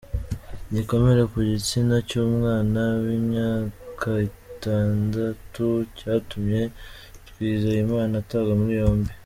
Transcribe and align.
Igikomere 0.69 1.21
ku 1.31 1.37
gitsina 1.49 1.95
cy’umwana 2.09 2.81
w’imyaka 3.05 4.09
Itandatu 4.29 5.65
cyatumye 5.97 6.61
Twizeyimana 7.27 8.13
atabwa 8.23 8.53
muri 8.59 8.75
yombi 8.81 9.11